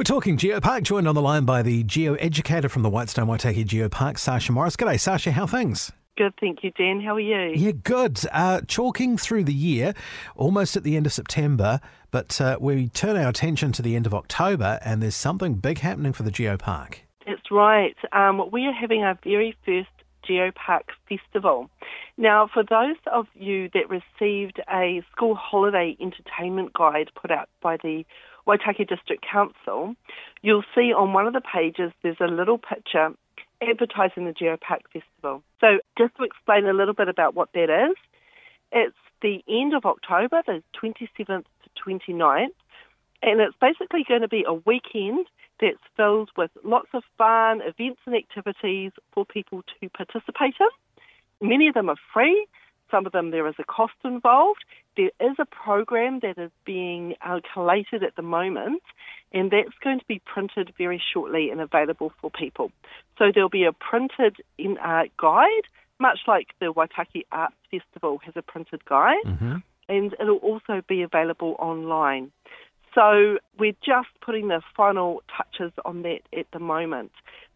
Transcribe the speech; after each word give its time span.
We're 0.00 0.04
talking 0.04 0.38
Geopark, 0.38 0.84
joined 0.84 1.06
on 1.06 1.14
the 1.14 1.20
line 1.20 1.44
by 1.44 1.60
the 1.60 1.82
geo 1.82 2.14
educator 2.14 2.70
from 2.70 2.80
the 2.80 2.88
Whitestone 2.88 3.26
Waitaki 3.26 3.66
Geopark, 3.66 4.16
Sasha 4.16 4.50
Morris. 4.50 4.74
G'day, 4.74 4.98
Sasha. 4.98 5.30
How 5.30 5.46
things? 5.46 5.92
Good, 6.16 6.32
thank 6.40 6.64
you, 6.64 6.70
Dan. 6.70 7.02
How 7.02 7.16
are 7.16 7.20
you? 7.20 7.52
Yeah, 7.54 7.72
good. 7.72 8.18
Uh, 8.32 8.62
chalking 8.62 9.18
through 9.18 9.44
the 9.44 9.52
year, 9.52 9.92
almost 10.36 10.74
at 10.74 10.84
the 10.84 10.96
end 10.96 11.04
of 11.04 11.12
September, 11.12 11.80
but 12.10 12.40
uh, 12.40 12.56
we 12.58 12.88
turn 12.88 13.18
our 13.18 13.28
attention 13.28 13.72
to 13.72 13.82
the 13.82 13.94
end 13.94 14.06
of 14.06 14.14
October, 14.14 14.78
and 14.82 15.02
there's 15.02 15.14
something 15.14 15.56
big 15.56 15.80
happening 15.80 16.14
for 16.14 16.22
the 16.22 16.30
Geopark. 16.30 17.00
That's 17.26 17.50
right. 17.50 17.94
Um, 18.12 18.50
we 18.50 18.64
are 18.64 18.72
having 18.72 19.02
our 19.02 19.18
very 19.22 19.54
first 19.66 19.90
Geopark 20.26 20.84
Festival. 21.10 21.68
Now, 22.16 22.48
for 22.52 22.62
those 22.62 22.96
of 23.12 23.26
you 23.34 23.68
that 23.74 23.90
received 23.90 24.62
a 24.72 25.02
school 25.12 25.34
holiday 25.34 25.94
entertainment 26.00 26.72
guide 26.72 27.10
put 27.20 27.30
out 27.30 27.50
by 27.60 27.76
the 27.76 28.04
Waitaki 28.46 28.88
District 28.88 29.24
Council, 29.30 29.94
you'll 30.42 30.64
see 30.74 30.92
on 30.92 31.12
one 31.12 31.26
of 31.26 31.32
the 31.32 31.40
pages 31.40 31.92
there's 32.02 32.20
a 32.20 32.26
little 32.26 32.58
picture 32.58 33.10
advertising 33.62 34.24
the 34.24 34.32
Geopark 34.32 34.82
Festival. 34.92 35.42
So, 35.60 35.80
just 35.98 36.16
to 36.16 36.24
explain 36.24 36.66
a 36.66 36.72
little 36.72 36.94
bit 36.94 37.08
about 37.08 37.34
what 37.34 37.50
that 37.54 37.70
is, 37.90 37.96
it's 38.72 38.96
the 39.22 39.42
end 39.48 39.74
of 39.74 39.84
October, 39.84 40.42
the 40.46 40.62
27th 40.82 41.44
to 41.44 41.70
29th, 41.86 42.46
and 43.22 43.40
it's 43.40 43.56
basically 43.60 44.04
going 44.08 44.22
to 44.22 44.28
be 44.28 44.44
a 44.46 44.54
weekend 44.54 45.26
that's 45.60 45.76
filled 45.96 46.30
with 46.36 46.50
lots 46.64 46.88
of 46.94 47.02
fun 47.18 47.60
events 47.60 48.00
and 48.06 48.14
activities 48.14 48.92
for 49.12 49.26
people 49.26 49.62
to 49.80 49.88
participate 49.90 50.54
in. 50.58 51.48
Many 51.48 51.68
of 51.68 51.74
them 51.74 51.90
are 51.90 51.96
free, 52.14 52.46
some 52.90 53.06
of 53.06 53.12
them 53.12 53.30
there 53.30 53.46
is 53.46 53.54
a 53.58 53.64
cost 53.64 53.94
involved. 54.04 54.64
There 54.96 55.10
is 55.20 55.36
a 55.38 55.44
program 55.44 56.20
that 56.20 56.38
is 56.38 56.50
being 56.64 57.14
uh, 57.24 57.40
collated 57.52 58.02
at 58.02 58.16
the 58.16 58.22
moment, 58.22 58.82
and 59.32 59.50
that's 59.50 59.76
going 59.82 60.00
to 60.00 60.04
be 60.06 60.20
printed 60.24 60.72
very 60.76 61.02
shortly 61.12 61.50
and 61.50 61.60
available 61.60 62.12
for 62.20 62.30
people. 62.30 62.72
So 63.18 63.30
there'll 63.32 63.48
be 63.48 63.64
a 63.64 63.72
printed 63.72 64.36
in, 64.58 64.78
uh, 64.78 65.04
guide, 65.16 65.66
much 65.98 66.20
like 66.26 66.48
the 66.58 66.72
Waitaki 66.72 67.24
Arts 67.30 67.54
Festival 67.70 68.18
has 68.24 68.34
a 68.36 68.42
printed 68.42 68.84
guide, 68.84 69.24
mm-hmm. 69.24 69.56
and 69.88 70.14
it'll 70.18 70.36
also 70.38 70.82
be 70.88 71.02
available 71.02 71.56
online. 71.58 72.32
So 72.94 73.38
we're 73.58 73.76
just 73.84 74.08
putting 74.20 74.48
the 74.48 74.62
final 74.76 75.22
touches 75.36 75.72
on 75.84 76.02
that 76.02 76.20
at 76.36 76.46
the 76.52 76.58
moment. 76.58 77.12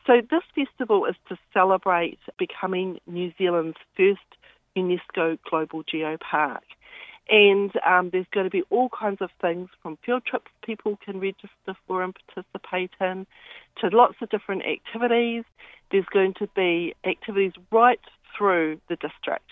So 0.07 0.21
this 0.21 0.43
festival 0.55 1.07
is 1.07 1.17
to 1.29 1.37
celebrate 1.53 2.19
becoming 2.39 3.01
New 3.07 3.33
Zealand's 3.39 3.79
first 3.97 4.21
UNESCO 4.77 5.39
Global 5.49 5.85
Geopark. 5.85 6.61
And 7.29 7.73
um, 7.87 8.11
there's 8.11 8.27
going 8.33 8.45
to 8.45 8.51
be 8.51 8.63
all 8.69 8.91
kinds 8.91 9.23
of 9.23 9.31
things 9.41 9.71
from 9.83 9.97
field 10.05 10.25
trips 10.27 10.51
people 10.63 10.99
can 11.03 11.21
register 11.21 11.75
for 11.87 12.03
and 12.03 12.15
participate 12.15 12.91
in 13.01 13.27
to 13.81 13.97
lots 13.97 14.17
of 14.21 14.29
different 14.29 14.63
activities. 14.67 15.45
There's 15.91 16.05
going 16.13 16.35
to 16.35 16.49
be 16.55 16.95
activities 17.05 17.53
right 17.73 18.01
through 18.37 18.81
the 18.89 18.97
district. 18.97 19.51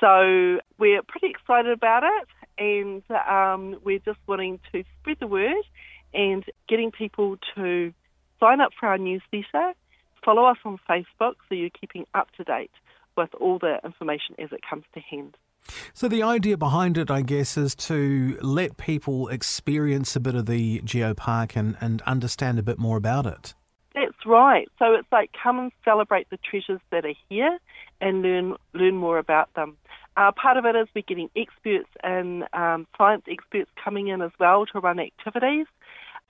So 0.00 0.58
we're 0.78 1.02
pretty 1.02 1.28
excited 1.28 1.70
about 1.70 2.02
it 2.02 2.28
and 2.58 3.02
um, 3.28 3.80
we're 3.84 4.00
just 4.00 4.18
wanting 4.26 4.58
to 4.72 4.82
spread 5.00 5.18
the 5.20 5.26
word 5.28 5.62
and 6.12 6.44
getting 6.68 6.90
people 6.90 7.36
to 7.54 7.92
sign 8.40 8.60
up 8.60 8.72
for 8.78 8.88
our 8.88 8.98
newsletter, 8.98 9.72
follow 10.24 10.46
us 10.46 10.58
on 10.64 10.78
Facebook 10.88 11.34
so 11.48 11.54
you're 11.54 11.70
keeping 11.70 12.06
up 12.14 12.28
to 12.36 12.44
date 12.44 12.70
with 13.16 13.34
all 13.40 13.58
the 13.58 13.78
information 13.84 14.34
as 14.38 14.50
it 14.52 14.60
comes 14.68 14.84
to 14.94 15.00
hand. 15.00 15.36
So, 15.92 16.08
the 16.08 16.22
idea 16.22 16.56
behind 16.56 16.98
it, 16.98 17.10
I 17.10 17.22
guess, 17.22 17.56
is 17.56 17.74
to 17.76 18.38
let 18.42 18.76
people 18.76 19.28
experience 19.28 20.14
a 20.14 20.20
bit 20.20 20.34
of 20.34 20.46
the 20.46 20.80
geopark 20.80 21.56
and, 21.56 21.76
and 21.80 22.02
understand 22.02 22.58
a 22.58 22.62
bit 22.62 22.78
more 22.78 22.96
about 22.96 23.26
it. 23.26 23.54
That's 23.94 24.26
right. 24.26 24.68
So, 24.78 24.94
it's 24.94 25.10
like 25.10 25.30
come 25.42 25.58
and 25.58 25.72
celebrate 25.84 26.28
the 26.30 26.38
treasures 26.38 26.80
that 26.90 27.06
are 27.06 27.14
here 27.28 27.58
and 28.00 28.22
learn, 28.22 28.56
learn 28.74 28.96
more 28.96 29.18
about 29.18 29.52
them. 29.54 29.76
Uh, 30.16 30.32
part 30.32 30.56
of 30.56 30.64
it 30.64 30.76
is 30.76 30.86
we're 30.94 31.02
getting 31.02 31.30
experts 31.34 31.88
and 32.02 32.44
um, 32.52 32.86
science 32.96 33.24
experts 33.28 33.70
coming 33.82 34.08
in 34.08 34.22
as 34.22 34.30
well 34.38 34.66
to 34.66 34.80
run 34.80 35.00
activities. 35.00 35.66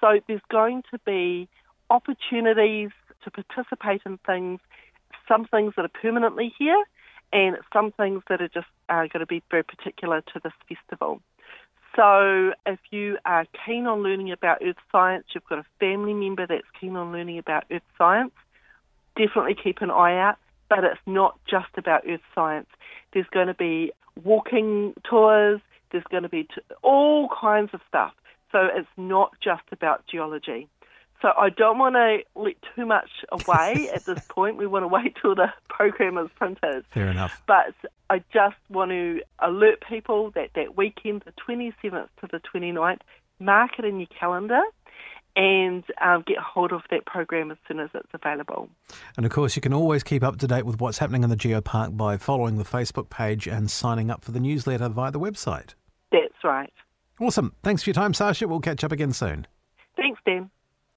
So, 0.00 0.20
there's 0.28 0.42
going 0.48 0.84
to 0.92 1.00
be 1.04 1.48
opportunities 1.90 2.90
to 3.24 3.30
participate 3.30 4.02
in 4.06 4.18
things 4.18 4.60
some 5.28 5.46
things 5.46 5.74
that 5.76 5.84
are 5.84 6.00
permanently 6.00 6.52
here 6.58 6.82
and 7.32 7.56
some 7.72 7.92
things 7.92 8.22
that 8.28 8.40
are 8.40 8.48
just 8.48 8.66
uh, 8.88 9.06
going 9.12 9.20
to 9.20 9.26
be 9.26 9.42
very 9.50 9.64
particular 9.64 10.20
to 10.32 10.40
this 10.42 10.52
festival. 10.68 11.20
So, 11.96 12.52
if 12.66 12.80
you 12.90 13.18
are 13.24 13.46
keen 13.64 13.86
on 13.86 14.02
learning 14.02 14.32
about 14.32 14.58
earth 14.62 14.76
science, 14.90 15.26
you've 15.32 15.44
got 15.44 15.58
a 15.58 15.64
family 15.78 16.12
member 16.12 16.46
that's 16.46 16.66
keen 16.80 16.96
on 16.96 17.12
learning 17.12 17.38
about 17.38 17.64
earth 17.70 17.82
science, 17.96 18.32
definitely 19.16 19.54
keep 19.54 19.80
an 19.80 19.90
eye 19.90 20.18
out. 20.18 20.36
But 20.68 20.82
it's 20.82 21.00
not 21.06 21.38
just 21.48 21.68
about 21.76 22.02
earth 22.08 22.22
science. 22.34 22.66
There's 23.12 23.26
going 23.32 23.46
to 23.46 23.54
be 23.54 23.92
walking 24.24 24.94
tours, 25.08 25.60
there's 25.92 26.04
going 26.10 26.24
to 26.24 26.28
be 26.28 26.44
t- 26.44 26.62
all 26.82 27.28
kinds 27.28 27.70
of 27.74 27.80
stuff. 27.86 28.12
So, 28.50 28.68
it's 28.74 28.88
not 28.96 29.32
just 29.40 29.62
about 29.70 30.04
geology. 30.08 30.68
So 31.24 31.32
I 31.38 31.48
don't 31.48 31.78
want 31.78 31.94
to 31.94 32.18
let 32.38 32.56
too 32.76 32.84
much 32.84 33.08
away 33.32 33.88
at 33.94 34.04
this 34.04 34.22
point. 34.28 34.58
We 34.58 34.66
want 34.66 34.82
to 34.82 34.88
wait 34.88 35.16
till 35.22 35.34
the 35.34 35.46
program 35.70 36.18
is 36.18 36.28
printed. 36.36 36.84
Fair 36.90 37.08
enough. 37.08 37.40
But 37.46 37.74
I 38.10 38.18
just 38.30 38.56
want 38.68 38.90
to 38.90 39.22
alert 39.38 39.82
people 39.88 40.32
that 40.32 40.50
that 40.54 40.76
weekend, 40.76 41.22
the 41.24 41.32
27th 41.48 42.08
to 42.20 42.28
the 42.30 42.42
29th, 42.54 42.98
mark 43.40 43.70
it 43.78 43.86
in 43.86 44.00
your 44.00 44.08
calendar 44.20 44.60
and 45.34 45.82
um, 46.02 46.24
get 46.26 46.36
hold 46.36 46.72
of 46.72 46.82
that 46.90 47.06
program 47.06 47.50
as 47.50 47.56
soon 47.66 47.80
as 47.80 47.88
it's 47.94 48.10
available. 48.12 48.68
And 49.16 49.24
of 49.24 49.32
course, 49.32 49.56
you 49.56 49.62
can 49.62 49.72
always 49.72 50.02
keep 50.02 50.22
up 50.22 50.36
to 50.40 50.46
date 50.46 50.66
with 50.66 50.78
what's 50.78 50.98
happening 50.98 51.24
in 51.24 51.30
the 51.30 51.36
Geopark 51.36 51.96
by 51.96 52.18
following 52.18 52.58
the 52.58 52.64
Facebook 52.64 53.08
page 53.08 53.48
and 53.48 53.70
signing 53.70 54.10
up 54.10 54.22
for 54.22 54.32
the 54.32 54.40
newsletter 54.40 54.90
via 54.90 55.10
the 55.10 55.18
website. 55.18 55.70
That's 56.12 56.44
right. 56.44 56.72
Awesome. 57.18 57.54
Thanks 57.62 57.82
for 57.82 57.88
your 57.88 57.94
time, 57.94 58.12
Sasha. 58.12 58.46
We'll 58.46 58.60
catch 58.60 58.84
up 58.84 58.92
again 58.92 59.14
soon. 59.14 59.46
Thanks, 59.96 60.20
Dan. 60.26 60.50